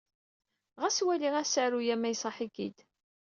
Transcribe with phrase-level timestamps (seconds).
[0.81, 2.77] Ɣas wali asaru-a ma iṣaḥ-ik-id.